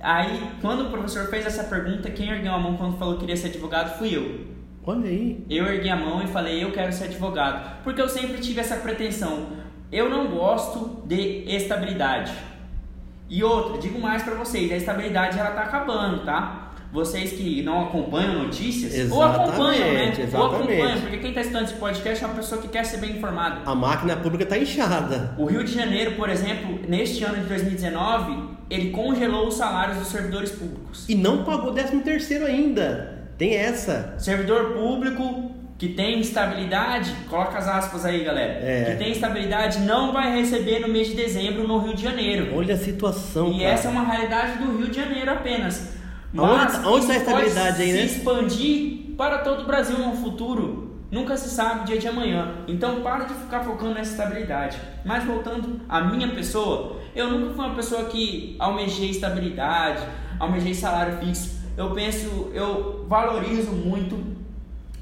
Aí, 0.00 0.50
quando 0.60 0.86
o 0.86 0.90
professor 0.90 1.28
fez 1.28 1.46
essa 1.46 1.62
pergunta, 1.62 2.10
quem 2.10 2.30
ergueu 2.30 2.52
a 2.52 2.58
mão 2.58 2.76
quando 2.76 2.98
falou 2.98 3.14
que 3.14 3.20
queria 3.20 3.36
ser 3.36 3.46
advogado 3.48 3.96
fui 3.96 4.16
eu. 4.16 4.44
Olha 4.84 5.08
aí. 5.08 5.44
Eu 5.48 5.66
ergui 5.66 5.88
a 5.88 5.96
mão 5.96 6.20
e 6.24 6.26
falei, 6.26 6.62
eu 6.64 6.72
quero 6.72 6.92
ser 6.92 7.04
advogado. 7.04 7.84
Porque 7.84 8.02
eu 8.02 8.08
sempre 8.08 8.40
tive 8.40 8.60
essa 8.60 8.76
pretensão. 8.76 9.50
Eu 9.92 10.10
não 10.10 10.26
gosto 10.26 11.06
de 11.06 11.44
estabilidade. 11.46 12.32
E 13.28 13.44
outra, 13.44 13.78
digo 13.78 14.00
mais 14.00 14.24
para 14.24 14.34
vocês, 14.34 14.72
a 14.72 14.76
estabilidade 14.76 15.38
ela 15.38 15.52
tá 15.52 15.62
acabando, 15.62 16.24
tá? 16.24 16.65
Vocês 16.92 17.32
que 17.32 17.62
não 17.62 17.86
acompanham 17.86 18.44
notícias, 18.44 18.94
exatamente, 18.94 19.14
ou 19.14 19.22
acompanham, 19.22 19.92
né? 19.92 20.08
Exatamente. 20.08 20.36
Ou 20.36 20.46
acompanham, 20.46 21.00
porque 21.00 21.16
quem 21.18 21.28
está 21.30 21.40
estudando 21.40 21.64
esse 21.64 21.74
podcast 21.74 22.24
é 22.24 22.26
uma 22.26 22.36
pessoa 22.36 22.62
que 22.62 22.68
quer 22.68 22.84
ser 22.84 22.98
bem 22.98 23.16
informado. 23.16 23.60
A 23.68 23.74
máquina 23.74 24.16
pública 24.16 24.44
está 24.44 24.58
inchada. 24.58 25.34
O 25.38 25.46
Rio 25.46 25.64
de 25.64 25.72
Janeiro, 25.72 26.12
por 26.12 26.28
exemplo, 26.28 26.80
neste 26.88 27.24
ano 27.24 27.42
de 27.42 27.48
2019, 27.48 28.56
ele 28.70 28.90
congelou 28.90 29.48
os 29.48 29.54
salários 29.54 29.98
dos 29.98 30.08
servidores 30.08 30.50
públicos. 30.50 31.08
E 31.08 31.14
não 31.14 31.44
pagou 31.44 31.72
13 31.72 31.98
terceiro 31.98 32.46
ainda. 32.46 33.26
Tem 33.36 33.54
essa. 33.54 34.14
Servidor 34.18 34.72
público 34.72 35.56
que 35.78 35.90
tem 35.90 36.20
estabilidade, 36.20 37.12
coloca 37.28 37.58
as 37.58 37.68
aspas 37.68 38.04
aí, 38.06 38.24
galera. 38.24 38.52
É. 38.62 38.84
Que 38.84 38.96
tem 38.96 39.12
estabilidade 39.12 39.80
não 39.80 40.12
vai 40.12 40.34
receber 40.34 40.80
no 40.80 40.88
mês 40.88 41.08
de 41.08 41.14
dezembro 41.14 41.68
no 41.68 41.78
Rio 41.78 41.94
de 41.94 42.02
Janeiro. 42.02 42.56
Olha 42.56 42.74
a 42.74 42.78
situação. 42.78 43.52
E 43.52 43.58
cara. 43.58 43.72
essa 43.72 43.88
é 43.88 43.90
uma 43.90 44.04
realidade 44.04 44.58
do 44.58 44.78
Rio 44.78 44.88
de 44.88 44.96
Janeiro 44.96 45.30
apenas. 45.30 45.95
Mas 46.32 46.84
onde, 46.84 47.00
está 47.00 47.14
a 47.14 47.16
estabilidade 47.16 47.82
aí, 47.82 47.92
né? 47.92 48.08
Se 48.08 48.18
expandir 48.18 49.14
para 49.16 49.38
todo 49.38 49.62
o 49.62 49.66
Brasil 49.66 49.98
no 49.98 50.14
futuro. 50.16 50.86
Nunca 51.10 51.36
se 51.36 51.48
sabe 51.48 51.82
o 51.82 51.84
dia 51.84 51.98
de 51.98 52.08
amanhã. 52.08 52.64
Então 52.66 53.00
para 53.00 53.24
de 53.24 53.34
ficar 53.34 53.60
focando 53.60 53.94
nessa 53.94 54.10
estabilidade. 54.12 54.76
Mas 55.04 55.24
voltando 55.24 55.80
à 55.88 56.00
minha 56.00 56.28
pessoa, 56.28 56.96
eu 57.14 57.30
nunca 57.30 57.54
fui 57.54 57.64
uma 57.64 57.74
pessoa 57.74 58.04
que 58.04 58.56
almejei 58.58 59.10
estabilidade, 59.10 60.02
almejei 60.38 60.74
salário 60.74 61.18
fixo. 61.18 61.56
Eu 61.76 61.90
penso, 61.92 62.50
eu 62.52 63.06
valorizo 63.08 63.70
muito 63.70 64.36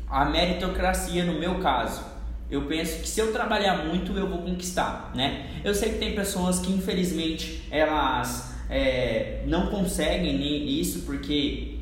a 0.09 0.25
meritocracia 0.25 1.25
no 1.25 1.39
meu 1.39 1.59
caso. 1.59 2.05
Eu 2.51 2.63
penso 2.67 3.01
que 3.01 3.09
se 3.09 3.21
eu 3.21 3.33
trabalhar 3.33 3.85
muito 3.87 4.13
eu 4.13 4.29
vou 4.29 4.39
conquistar, 4.39 5.11
né? 5.15 5.47
Eu 5.65 5.75
sei 5.75 5.95
que 5.95 5.99
tem 5.99 6.15
pessoas 6.15 6.59
que 6.59 6.73
infelizmente 6.73 7.67
elas 7.71 8.54
é, 8.75 9.43
não 9.47 9.69
conseguem 9.69 10.81
isso 10.81 11.03
porque 11.03 11.79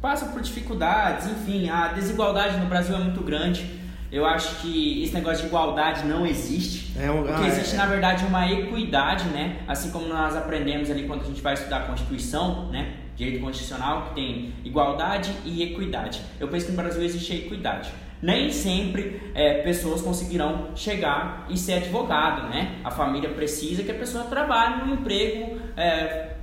passam 0.00 0.28
por 0.28 0.40
dificuldades, 0.40 1.26
enfim, 1.26 1.68
a 1.68 1.88
desigualdade 1.88 2.58
no 2.58 2.66
Brasil 2.66 2.94
é 2.94 2.98
muito 3.00 3.20
grande. 3.22 3.82
Eu 4.10 4.24
acho 4.24 4.60
que 4.60 5.02
esse 5.02 5.14
negócio 5.14 5.40
de 5.40 5.48
igualdade 5.48 6.06
não 6.06 6.24
existe. 6.24 6.92
É 6.96 7.10
o 7.10 7.24
que 7.24 7.32
ah, 7.32 7.46
existe, 7.48 7.74
é, 7.74 7.78
na 7.78 7.86
verdade, 7.86 8.24
é 8.24 8.28
uma 8.28 8.52
equidade, 8.52 9.24
né? 9.30 9.62
Assim 9.66 9.90
como 9.90 10.06
nós 10.06 10.36
aprendemos 10.36 10.90
ali 10.90 11.08
quando 11.08 11.22
a 11.22 11.24
gente 11.24 11.40
vai 11.40 11.54
estudar 11.54 11.78
a 11.78 11.86
Constituição, 11.86 12.68
né? 12.68 12.94
Direito 13.16 13.40
constitucional, 13.40 14.08
que 14.08 14.14
tem 14.14 14.52
igualdade 14.64 15.32
e 15.44 15.62
equidade. 15.62 16.20
Eu 16.38 16.48
penso 16.48 16.66
que 16.66 16.72
no 16.72 16.76
Brasil 16.76 17.02
existe 17.02 17.34
equidade. 17.34 17.90
Nem 18.20 18.52
sempre 18.52 19.20
é, 19.34 19.62
pessoas 19.62 20.02
conseguirão 20.02 20.68
chegar 20.76 21.46
e 21.48 21.56
ser 21.56 21.74
advogado, 21.74 22.48
né? 22.48 22.76
A 22.84 22.90
família 22.90 23.30
precisa 23.30 23.82
que 23.82 23.90
a 23.90 23.94
pessoa 23.94 24.24
trabalhe 24.24 24.84
num 24.84 24.94
emprego 24.94 25.51
é, 25.76 26.36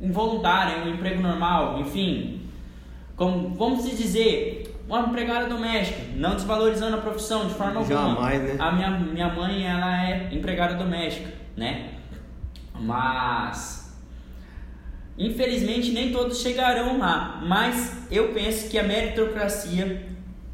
involuntário, 0.00 0.84
um 0.84 0.94
emprego 0.94 1.20
normal, 1.20 1.78
enfim. 1.80 2.48
Como, 3.16 3.54
vamos 3.54 3.84
dizer, 3.84 4.74
uma 4.88 5.00
empregada 5.00 5.46
doméstica, 5.46 6.00
não 6.16 6.34
desvalorizando 6.34 6.96
a 6.96 7.00
profissão 7.00 7.46
de 7.46 7.54
forma 7.54 7.80
alguma. 7.80 8.14
Jamais, 8.14 8.42
né? 8.42 8.56
A 8.58 8.72
minha, 8.72 8.90
minha 8.90 9.28
mãe, 9.28 9.66
ela 9.66 10.04
é 10.04 10.28
empregada 10.32 10.74
doméstica, 10.74 11.32
né? 11.56 11.90
Mas 12.78 13.82
infelizmente 15.16 15.92
nem 15.92 16.10
todos 16.10 16.40
chegarão 16.40 16.98
lá, 16.98 17.40
mas 17.44 18.06
eu 18.10 18.32
penso 18.32 18.68
que 18.68 18.78
a 18.78 18.82
meritocracia 18.82 20.06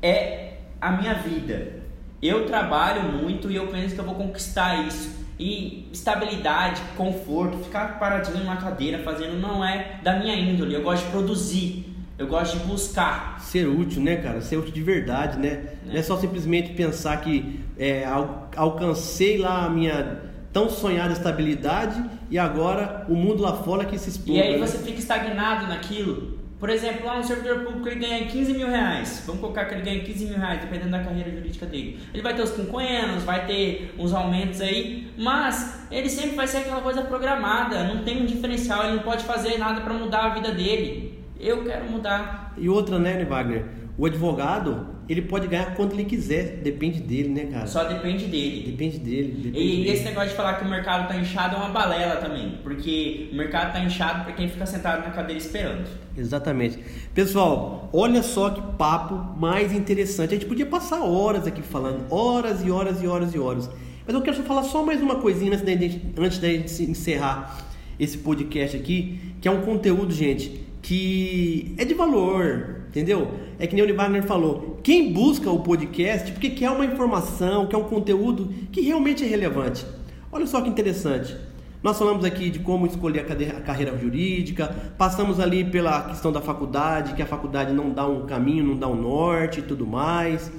é 0.03 0.55
a 0.81 0.93
minha 0.93 1.15
vida. 1.15 1.79
Eu 2.21 2.47
trabalho 2.47 3.05
muito 3.05 3.51
e 3.51 3.57
eu 3.57 3.69
penso 3.69 3.95
que 3.95 4.01
eu 4.01 4.05
vou 4.05 4.15
conquistar 4.15 4.87
isso. 4.87 5.18
E 5.39 5.89
estabilidade, 5.93 6.81
conforto, 6.97 7.59
ficar 7.59 7.99
paradinho 7.99 8.39
numa 8.39 8.57
cadeira 8.57 8.99
fazendo 8.99 9.39
não 9.39 9.65
é 9.65 10.01
da 10.03 10.19
minha 10.19 10.35
índole. 10.35 10.75
Eu 10.75 10.83
gosto 10.83 11.05
de 11.05 11.11
produzir. 11.11 11.85
Eu 12.19 12.27
gosto 12.27 12.59
de 12.59 12.65
buscar. 12.65 13.41
Ser 13.41 13.69
útil, 13.69 14.03
né, 14.03 14.17
cara? 14.17 14.41
Ser 14.41 14.57
útil 14.57 14.73
de 14.73 14.83
verdade, 14.83 15.39
né? 15.39 15.49
É. 15.49 15.77
Não 15.87 15.97
é 15.97 16.03
só 16.03 16.17
simplesmente 16.17 16.73
pensar 16.73 17.21
que 17.21 17.61
é, 17.79 18.05
al 18.05 18.51
alcancei 18.57 19.39
lá 19.39 19.67
a 19.67 19.71
minha 19.71 20.23
tão 20.53 20.69
sonhada 20.69 21.13
estabilidade 21.13 22.03
e 22.29 22.37
agora 22.37 23.07
o 23.09 23.15
mundo 23.15 23.41
lá 23.41 23.53
fora 23.53 23.85
que 23.85 23.97
se 23.97 24.09
expõe. 24.09 24.37
E 24.37 24.43
aí 24.43 24.59
né? 24.59 24.67
você 24.67 24.79
fica 24.79 24.99
estagnado 24.99 25.69
naquilo. 25.69 26.39
Por 26.59 26.71
exemplo, 26.71 27.07
lá 27.07 27.19
um 27.19 27.23
servidor 27.23 27.65
público 27.65 27.89
ele 27.89 28.01
ganha 28.01 28.27
15 28.27 28.53
mil 28.53 28.67
reais. 28.67 29.23
Vamos 29.25 29.41
colocar 29.41 29.67
que 29.67 29.75
ele 29.75 29.83
ganha 29.83 30.01
15 30.01 30.27
mil 30.27 30.39
reais, 30.39 30.61
dependendo 30.61 30.91
da 30.91 31.05
carreira 31.05 31.31
jurídica 31.31 31.67
dele. 31.67 32.01
Ele 32.13 32.23
vai 32.23 32.35
ter 32.35 32.43
os 32.43 32.51
quinquênios, 32.51 33.23
vai 33.23 33.47
ter 33.47 33.95
uns 33.97 34.13
aumentos 34.13 34.61
aí, 34.61 35.09
mas 35.17 35.87
ele 35.91 36.09
sempre 36.09 36.35
vai 36.35 36.49
ser 36.49 36.59
aquela 36.59 36.81
coisa 36.81 37.03
programada, 37.03 37.85
não 37.85 38.03
tem 38.03 38.23
um 38.23 38.27
diferencial, 38.27 38.85
ele 38.85 38.97
não 38.97 39.03
pode 39.03 39.25
fazer 39.25 39.57
nada 39.57 39.83
para 39.83 39.95
mudar 39.95 40.25
a 40.25 40.29
vida 40.31 40.51
dele. 40.51 41.25
Eu 41.39 41.63
quero 41.63 41.89
mudar. 41.89 42.53
E 42.57 42.69
outra, 42.69 42.99
né, 42.99 43.25
Wagner? 43.25 43.65
O 43.97 44.07
advogado, 44.07 44.98
ele 45.09 45.23
pode 45.23 45.47
ganhar 45.47 45.75
quanto 45.75 45.95
ele 45.95 46.05
quiser, 46.05 46.59
depende 46.63 47.01
dele, 47.01 47.31
né, 47.31 47.47
cara? 47.47 47.67
Só 47.67 47.85
depende 47.85 48.27
dele. 48.27 48.71
Depende 48.71 48.99
dele. 48.99 49.33
Depende 49.33 49.59
e 49.59 49.77
dele. 49.77 49.91
esse 49.91 50.05
negócio 50.05 50.31
de 50.31 50.35
falar 50.35 50.55
que 50.55 50.65
o 50.65 50.69
mercado 50.69 51.09
tá 51.09 51.17
inchado 51.17 51.57
é 51.57 51.59
uma 51.59 51.71
balela 51.71 52.17
também, 52.17 52.59
porque 52.63 53.31
o 53.33 53.37
mercado 53.37 53.73
tá 53.73 53.81
inchado 53.81 54.25
para 54.25 54.35
quem 54.35 54.49
fica 54.49 54.67
sentado 54.67 55.05
na 55.05 55.11
cadeira 55.11 55.41
esperando. 55.41 55.89
Exatamente. 56.17 56.79
Pessoal, 57.15 57.89
olha 57.93 58.23
só 58.23 58.51
que 58.51 58.61
papo 58.77 59.15
mais 59.41 59.73
interessante. 59.73 60.35
A 60.35 60.37
gente 60.37 60.47
podia 60.47 60.67
passar 60.67 61.03
horas 61.03 61.47
aqui 61.47 61.63
falando, 61.63 62.05
horas 62.13 62.63
e 62.63 62.71
horas 62.71 63.03
e 63.03 63.07
horas 63.07 63.35
e 63.35 63.39
horas. 63.39 63.71
Mas 64.07 64.15
eu 64.15 64.21
quero 64.21 64.37
só 64.37 64.43
falar 64.43 64.63
só 64.65 64.85
mais 64.85 65.01
uma 65.01 65.17
coisinha 65.17 65.53
antes 65.53 65.65
da 65.65 65.73
gente, 65.73 66.03
antes 66.19 66.39
da 66.39 66.49
gente 66.49 66.83
encerrar 66.83 67.67
esse 67.99 68.19
podcast 68.19 68.77
aqui, 68.77 69.21
que 69.41 69.49
é 69.49 69.51
um 69.51 69.63
conteúdo, 69.63 70.13
gente, 70.13 70.67
que 70.83 71.75
é 71.79 71.85
de 71.85 71.95
valor, 71.95 72.78
entendeu? 72.99 73.31
É 73.59 73.67
que 73.67 73.77
nem 73.77 73.89
o 73.89 73.97
Wagner 73.97 74.25
falou, 74.25 74.81
quem 74.83 75.13
busca 75.13 75.51
o 75.51 75.61
podcast 75.61 76.33
porque 76.33 76.51
quer 76.51 76.71
uma 76.71 76.85
informação, 76.85 77.67
quer 77.67 77.77
um 77.77 77.85
conteúdo 77.85 78.53
que 78.73 78.81
realmente 78.81 79.25
é 79.25 79.27
relevante. 79.29 79.87
Olha 80.33 80.47
só 80.47 80.61
que 80.61 80.69
interessante. 80.69 81.37
Nós 81.81 81.97
falamos 81.97 82.25
aqui 82.25 82.51
de 82.51 82.59
como 82.59 82.87
escolher 82.87 83.21
a 83.21 83.61
carreira 83.61 83.97
jurídica, 83.97 84.75
passamos 84.99 85.39
ali 85.39 85.65
pela 85.65 86.09
questão 86.09 86.33
da 86.33 86.41
faculdade, 86.41 87.15
que 87.15 87.23
a 87.23 87.27
faculdade 87.27 87.73
não 87.73 87.91
dá 87.91 88.05
um 88.05 88.27
caminho, 88.27 88.65
não 88.65 88.77
dá 88.77 88.89
um 88.89 89.01
norte 89.01 89.61
e 89.61 89.63
tudo 89.63 89.87
mais. 89.87 90.51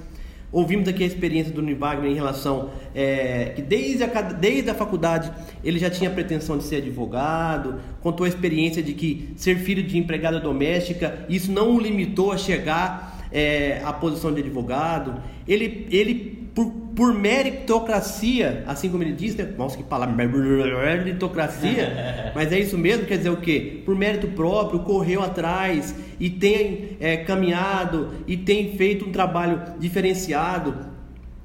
Ouvimos 0.52 0.88
aqui 0.88 1.04
a 1.04 1.08
experiência 1.08 1.54
do 1.54 1.64
Wagner 1.76 2.12
em 2.12 2.16
relação 2.16 2.72
é, 2.96 3.54
que 3.56 3.62
desde 3.62 4.04
a, 4.04 4.08
desde 4.08 4.70
a 4.70 4.74
faculdade 4.74 5.32
ele 5.64 5.78
já 5.78 5.90
tinha 5.90 6.10
pretensão 6.10 6.58
de 6.58 6.64
ser 6.64 6.78
advogado, 6.78 7.80
contou 8.02 8.26
a 8.26 8.30
experiência 8.30 8.82
de 8.82 8.94
que 8.94 9.30
ser 9.36 9.58
filho 9.58 9.84
de 9.84 9.98
empregada 9.98 10.40
doméstica, 10.40 11.26
isso 11.30 11.52
não 11.52 11.76
o 11.76 11.80
limitou 11.80 12.32
a 12.32 12.38
chegar 12.38 13.28
é, 13.32 13.82
à 13.86 13.94
posição 13.94 14.34
de 14.34 14.42
advogado. 14.42 15.22
Ele, 15.48 15.88
ele 15.92 16.39
por, 16.54 16.72
por 16.96 17.14
meritocracia, 17.14 18.64
assim 18.68 18.90
como 18.90 19.04
ele 19.04 19.14
diz, 19.14 19.36
né? 19.36 19.48
Nossa, 19.58 19.78
que 19.78 19.84
palavra, 19.84 20.16
meritocracia, 20.16 22.32
mas 22.36 22.52
é 22.52 22.60
isso 22.60 22.78
mesmo, 22.78 23.06
quer 23.06 23.18
dizer 23.18 23.30
o 23.30 23.38
quê? 23.38 23.82
Por 23.86 23.96
mérito 23.96 24.28
próprio, 24.30 24.82
correu 24.82 25.24
atrás 25.24 25.96
e 26.20 26.30
tem 26.30 26.98
é, 27.00 27.18
caminhado 27.18 28.10
e 28.28 28.36
tem 28.36 28.76
feito 28.76 29.06
um 29.06 29.12
trabalho 29.12 29.62
diferenciado 29.80 30.99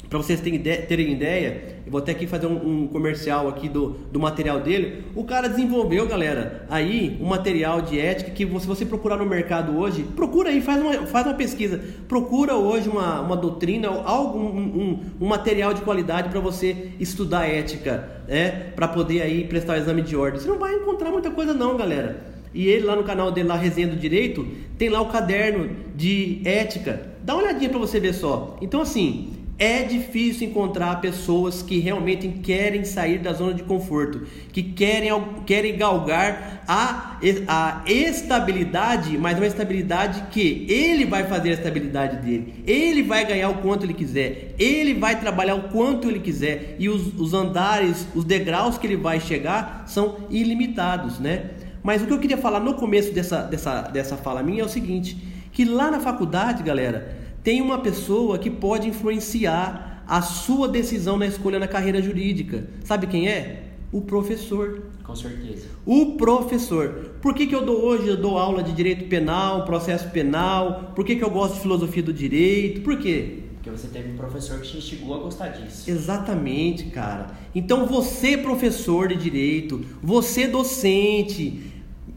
para 0.09 0.19
vocês 0.19 0.41
terem 0.41 1.13
ideia, 1.13 1.75
eu 1.85 1.91
vou 1.91 2.01
até 2.01 2.13
aqui 2.13 2.27
fazer 2.27 2.47
um, 2.47 2.85
um, 2.85 2.87
comercial 2.87 3.49
aqui 3.49 3.69
do, 3.69 3.91
do 4.11 4.19
material 4.19 4.61
dele. 4.61 5.05
O 5.15 5.25
cara 5.25 5.49
desenvolveu, 5.49 6.07
galera, 6.07 6.67
aí 6.71 7.19
um 7.21 7.27
material 7.27 7.83
de 7.83 7.99
ética 7.99 8.31
que 8.31 8.47
se 8.47 8.67
você 8.67 8.87
procurar 8.87 9.17
no 9.17 9.27
mercado 9.27 9.77
hoje, 9.77 10.03
procura 10.17 10.51
aí, 10.51 10.61
faz 10.61 10.81
uma, 10.81 11.07
faz 11.07 11.27
uma 11.27 11.35
pesquisa, 11.35 11.81
procura 12.09 12.55
hoje 12.55 12.89
uma, 12.89 13.21
uma 13.21 13.37
doutrina, 13.37 13.89
algo, 13.89 14.39
um, 14.39 14.59
um, 14.59 15.01
um 15.21 15.27
material 15.27 15.75
de 15.75 15.83
qualidade 15.83 16.29
para 16.29 16.41
você 16.41 16.93
estudar 16.99 17.47
ética, 17.47 18.23
né? 18.29 18.73
Para 18.75 18.89
poder 18.89 19.23
aí 19.23 19.45
prestar 19.45 19.75
o 19.75 19.77
exame 19.77 20.03
de 20.03 20.17
ordem. 20.17 20.41
Você 20.41 20.49
não 20.49 20.59
vai 20.59 20.75
encontrar 20.75 21.11
muita 21.11 21.31
coisa 21.31 21.53
não, 21.53 21.77
galera. 21.77 22.35
E 22.55 22.69
ele 22.69 22.87
lá 22.87 22.95
no 22.95 23.03
canal 23.03 23.33
dele, 23.33 23.49
lá 23.49 23.57
Resenha 23.57 23.89
do 23.89 23.97
Direito, 23.97 24.47
tem 24.79 24.89
lá 24.89 25.01
o 25.01 25.07
caderno 25.07 25.71
de 25.95 26.41
ética. 26.45 27.03
Dá 27.23 27.35
uma 27.35 27.43
olhadinha 27.43 27.69
para 27.69 27.81
você 27.81 27.99
ver 27.99 28.15
só. 28.15 28.57
Então 28.63 28.81
assim, 28.81 29.34
é 29.59 29.85
difícil 29.85 30.49
encontrar 30.49 31.01
pessoas 31.01 31.63
que 31.63 31.79
realmente 31.79 32.29
querem 32.43 32.85
sair 32.85 33.19
da 33.19 33.33
zona 33.33 33.55
de 33.55 33.63
conforto, 33.63 34.27
que 34.53 34.63
querem, 34.63 35.11
querem 35.47 35.77
galgar 35.77 36.65
a, 36.67 37.19
a 37.47 37.83
estabilidade, 37.87 39.17
mas 39.17 39.39
uma 39.39 39.47
estabilidade 39.47 40.25
que 40.31 40.67
ele 40.69 41.05
vai 41.05 41.25
fazer 41.25 41.51
a 41.51 41.55
estabilidade 41.55 42.17
dele, 42.17 42.65
ele 42.67 43.03
vai 43.03 43.25
ganhar 43.25 43.49
o 43.51 43.59
quanto 43.59 43.85
ele 43.85 43.95
quiser, 43.95 44.55
ele 44.59 44.95
vai 44.95 45.21
trabalhar 45.21 45.55
o 45.55 45.69
quanto 45.69 46.09
ele 46.09 46.19
quiser. 46.19 46.75
E 46.79 46.89
os, 46.89 47.15
os 47.19 47.33
andares, 47.33 48.07
os 48.15 48.25
degraus 48.25 48.77
que 48.77 48.87
ele 48.87 48.97
vai 48.97 49.21
chegar 49.21 49.85
são 49.87 50.17
ilimitados, 50.31 51.21
né? 51.21 51.51
Mas 51.83 52.03
o 52.03 52.07
que 52.07 52.13
eu 52.13 52.19
queria 52.19 52.39
falar 52.39 52.61
no 52.61 52.75
começo 52.75 53.13
dessa, 53.13 53.43
dessa, 53.43 53.83
dessa 53.83 54.17
fala 54.17 54.43
minha 54.43 54.63
é 54.63 54.65
o 54.65 54.69
seguinte: 54.69 55.17
que 55.53 55.65
lá 55.65 55.91
na 55.91 56.01
faculdade, 56.01 56.63
galera 56.63 57.24
tem 57.45 57.61
uma 57.61 57.79
pessoa 57.79 58.39
que 58.39 58.49
pode 58.49 58.89
influenciar 58.89 60.03
a 60.09 60.23
sua 60.23 60.67
decisão 60.67 61.19
na 61.19 61.27
escolha 61.27 61.59
na 61.59 61.69
carreira 61.69 62.01
jurídica. 62.01 62.67
Sabe 62.83 63.07
quem 63.07 63.29
é? 63.29 63.65
O 63.93 64.01
professor. 64.01 64.83
Com 65.05 65.15
certeza. 65.15 65.67
O 65.85 66.17
professor. 66.17 67.13
Por 67.21 67.35
que, 67.35 67.47
que 67.47 67.55
eu 67.55 67.65
dou 67.65 67.85
hoje? 67.85 68.09
Eu 68.09 68.17
dou 68.17 68.39
aula 68.39 68.63
de 68.63 68.73
direito 68.73 69.05
penal, 69.09 69.67
processo 69.67 70.11
penal. 70.11 70.93
Por 70.97 71.05
que, 71.05 71.17
que 71.17 71.23
eu 71.23 71.31
gosto 71.31 71.55
de 71.55 71.61
filosofia 71.61 72.03
do 72.03 72.13
direito? 72.13 72.81
Por 72.81 72.99
quê? 72.99 73.41
Porque 73.57 73.71
você 73.71 73.89
teve 73.89 74.11
um 74.11 74.17
professor 74.17 74.59
que 74.61 74.69
te 74.69 74.79
instigou 74.79 75.15
a 75.15 75.19
gostar 75.19 75.49
disso. 75.49 75.89
Exatamente, 75.89 76.85
cara. 76.85 77.27
Então 77.55 77.87
você, 77.87 78.39
professor 78.39 79.09
de 79.09 79.17
direito, 79.17 79.85
você, 80.03 80.47
docente, 80.47 81.63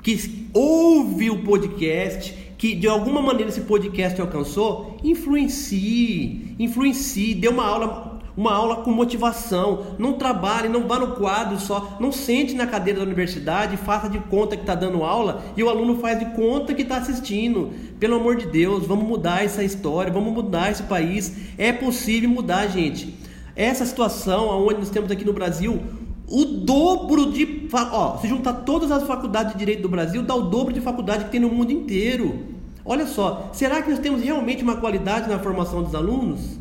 que 0.02 0.48
ouve 0.54 1.30
o 1.30 1.44
podcast, 1.44 2.47
que 2.58 2.74
de 2.74 2.88
alguma 2.88 3.22
maneira 3.22 3.50
esse 3.50 3.62
podcast 3.62 4.20
alcançou, 4.20 4.98
influencie, 5.04 6.56
influencie, 6.58 7.36
dê 7.36 7.48
uma 7.48 7.66
aula, 7.66 8.20
uma 8.36 8.52
aula 8.52 8.78
com 8.78 8.92
motivação. 8.92 9.96
Não 10.00 10.14
trabalhe, 10.14 10.68
não 10.68 10.88
vá 10.88 10.98
no 10.98 11.16
quadro 11.16 11.60
só, 11.60 11.98
não 12.00 12.12
sente 12.12 12.56
na 12.56 12.66
cadeira 12.66 13.00
da 13.00 13.06
universidade, 13.06 13.78
faça 13.78 14.10
de 14.10 14.20
conta 14.20 14.56
que 14.56 14.64
está 14.64 14.74
dando 14.74 15.04
aula 15.04 15.44
e 15.56 15.64
o 15.64 15.70
aluno 15.70 16.00
faz 16.00 16.18
de 16.18 16.26
conta 16.36 16.74
que 16.74 16.82
está 16.82 16.98
assistindo. 16.98 17.72
Pelo 18.00 18.16
amor 18.16 18.36
de 18.36 18.48
Deus, 18.48 18.88
vamos 18.88 19.08
mudar 19.08 19.46
essa 19.46 19.64
história, 19.64 20.12
vamos 20.12 20.34
mudar 20.34 20.72
esse 20.72 20.84
país. 20.84 21.36
É 21.60 21.72
possível 21.72 22.30
mudar, 22.30 22.68
gente. 22.68 23.16
Essa 23.56 23.86
situação 23.86 24.50
onde 24.68 24.80
nós 24.80 24.90
temos 24.90 25.10
aqui 25.10 25.26
no 25.26 25.34
Brasil 25.34 25.82
o 26.28 26.44
dobro 26.44 27.32
de. 27.32 27.68
Ó, 27.74 28.18
se 28.18 28.28
juntar 28.28 28.54
todas 28.54 28.92
as 28.92 29.04
faculdades 29.04 29.54
de 29.54 29.60
direito 29.60 29.82
do 29.82 29.90
Brasil, 29.90 30.22
dá 30.22 30.36
o 30.36 30.44
dobro 30.44 30.74
de 30.74 30.82
faculdade 30.82 31.26
que 31.26 31.32
tem 31.32 31.40
no 31.40 31.50
mundo 31.50 31.72
inteiro. 31.72 32.58
Olha 32.84 33.06
só, 33.06 33.50
será 33.54 33.82
que 33.82 33.90
nós 33.90 34.00
temos 34.00 34.22
realmente 34.22 34.64
uma 34.64 34.78
qualidade 34.78 35.30
na 35.30 35.40
formação 35.40 35.84
dos 35.84 35.96
alunos? 35.96 36.58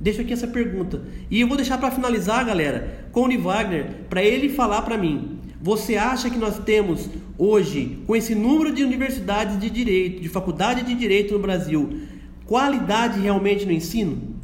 Deixo 0.00 0.20
aqui 0.20 0.32
essa 0.32 0.46
pergunta. 0.46 1.02
E 1.30 1.40
eu 1.40 1.48
vou 1.48 1.56
deixar 1.56 1.78
para 1.78 1.90
finalizar, 1.90 2.44
galera, 2.44 3.08
com 3.10 3.28
o 3.28 3.42
Wagner, 3.42 4.04
para 4.08 4.22
ele 4.22 4.48
falar 4.48 4.82
para 4.82 4.96
mim. 4.96 5.38
Você 5.60 5.96
acha 5.96 6.30
que 6.30 6.38
nós 6.38 6.58
temos 6.60 7.08
hoje, 7.36 8.00
com 8.06 8.14
esse 8.14 8.34
número 8.34 8.72
de 8.72 8.84
universidades 8.84 9.58
de 9.58 9.68
direito, 9.68 10.22
de 10.22 10.28
faculdade 10.28 10.82
de 10.82 10.94
direito 10.94 11.34
no 11.34 11.40
Brasil, 11.40 12.00
qualidade 12.46 13.20
realmente 13.20 13.66
no 13.66 13.72
ensino? 13.72 14.36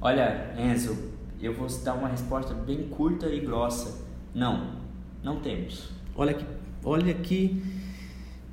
Olha, 0.00 0.54
Enzo, 0.58 0.96
eu 1.40 1.54
vou 1.54 1.66
dar 1.82 1.94
uma 1.94 2.08
resposta 2.08 2.52
bem 2.54 2.84
curta 2.84 3.26
e 3.26 3.40
grossa. 3.40 4.01
Não, 4.34 4.72
não 5.22 5.40
temos. 5.40 5.90
Olha 6.14 6.34
que, 6.34 6.44
olha 6.84 7.14
que 7.14 7.62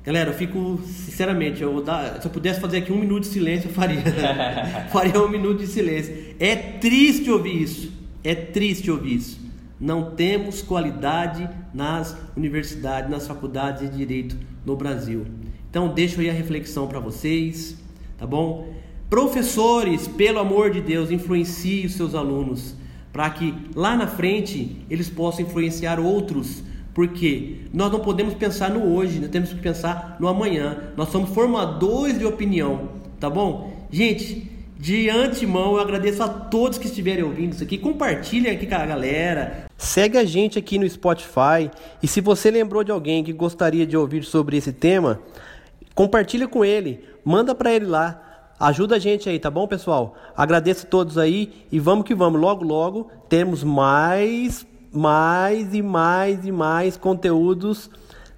Galera, 0.02 0.30
eu 0.30 0.34
fico, 0.34 0.80
sinceramente, 0.86 1.60
eu 1.60 1.82
dar, 1.82 2.22
se 2.22 2.26
eu 2.26 2.30
pudesse 2.32 2.58
fazer 2.58 2.78
aqui 2.78 2.90
um 2.90 2.98
minuto 2.98 3.24
de 3.24 3.28
silêncio, 3.28 3.68
eu 3.68 3.74
faria. 3.74 4.02
faria 4.90 5.20
um 5.22 5.28
minuto 5.28 5.58
de 5.58 5.66
silêncio. 5.66 6.34
É 6.38 6.56
triste 6.56 7.30
ouvir 7.30 7.62
isso. 7.62 7.92
É 8.24 8.34
triste 8.34 8.90
ouvir 8.90 9.16
isso. 9.16 9.38
Não 9.78 10.12
temos 10.12 10.62
qualidade 10.62 11.48
nas 11.74 12.16
universidades, 12.34 13.10
nas 13.10 13.26
faculdades 13.26 13.90
de 13.90 13.96
direito 13.96 14.36
no 14.64 14.74
Brasil. 14.74 15.26
Então, 15.68 15.92
deixo 15.92 16.20
aí 16.20 16.30
a 16.30 16.32
reflexão 16.32 16.86
para 16.86 16.98
vocês, 16.98 17.76
tá 18.18 18.26
bom? 18.26 18.72
Professores, 19.10 20.08
pelo 20.08 20.38
amor 20.38 20.70
de 20.70 20.80
Deus, 20.80 21.10
influenciem 21.10 21.86
os 21.86 21.94
seus 21.94 22.14
alunos 22.14 22.74
para 23.12 23.28
que 23.30 23.54
lá 23.74 23.96
na 23.96 24.06
frente 24.06 24.84
eles 24.88 25.08
possam 25.08 25.44
influenciar 25.44 25.98
outros 25.98 26.62
porque 26.92 27.56
nós 27.72 27.90
não 27.90 28.00
podemos 28.00 28.34
pensar 28.34 28.70
no 28.70 28.94
hoje, 28.94 29.20
nós 29.20 29.30
temos 29.30 29.50
que 29.50 29.60
pensar 29.60 30.16
no 30.18 30.28
amanhã. 30.28 30.92
Nós 30.96 31.08
somos 31.08 31.30
formadores 31.30 32.18
de 32.18 32.24
opinião, 32.24 32.90
tá 33.18 33.30
bom? 33.30 33.72
Gente, 33.90 34.50
de 34.78 35.08
antemão 35.08 35.74
eu 35.74 35.80
agradeço 35.80 36.22
a 36.22 36.28
todos 36.28 36.78
que 36.78 36.86
estiverem 36.86 37.22
ouvindo 37.22 37.52
isso 37.52 37.62
aqui. 37.62 37.78
Compartilhem 37.78 38.52
aqui 38.52 38.66
com 38.66 38.74
a 38.74 38.86
galera. 38.86 39.66
Segue 39.76 40.18
a 40.18 40.24
gente 40.24 40.58
aqui 40.58 40.78
no 40.78 40.88
Spotify. 40.88 41.70
E 42.02 42.08
se 42.08 42.20
você 42.20 42.50
lembrou 42.50 42.82
de 42.82 42.90
alguém 42.90 43.22
que 43.22 43.32
gostaria 43.32 43.86
de 43.86 43.96
ouvir 43.96 44.24
sobre 44.24 44.56
esse 44.56 44.72
tema, 44.72 45.20
compartilha 45.94 46.48
com 46.48 46.64
ele. 46.64 47.04
Manda 47.24 47.54
para 47.54 47.72
ele 47.72 47.86
lá. 47.86 48.29
Ajuda 48.60 48.96
a 48.96 48.98
gente 48.98 49.26
aí, 49.26 49.38
tá 49.38 49.50
bom, 49.50 49.66
pessoal? 49.66 50.14
Agradeço 50.36 50.86
a 50.86 50.90
todos 50.90 51.16
aí 51.16 51.64
e 51.72 51.80
vamos 51.80 52.04
que 52.04 52.14
vamos. 52.14 52.38
Logo, 52.38 52.62
logo 52.62 53.10
temos 53.26 53.64
mais 53.64 54.66
mais 54.92 55.72
e 55.72 55.80
mais 55.80 56.44
e 56.44 56.52
mais 56.52 56.96
conteúdos 56.96 57.88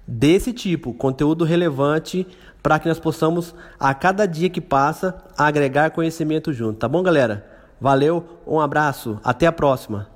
desse 0.07 0.53
tipo, 0.53 0.93
conteúdo 0.93 1.43
relevante 1.43 2.25
para 2.61 2.79
que 2.79 2.87
nós 2.87 2.99
possamos 2.99 3.53
a 3.77 3.93
cada 3.93 4.25
dia 4.25 4.49
que 4.49 4.61
passa 4.61 5.15
agregar 5.37 5.91
conhecimento 5.91 6.53
junto, 6.53 6.79
tá 6.79 6.87
bom, 6.87 7.03
galera? 7.03 7.45
Valeu, 7.81 8.39
um 8.47 8.61
abraço, 8.61 9.19
até 9.23 9.45
a 9.45 9.51
próxima. 9.51 10.12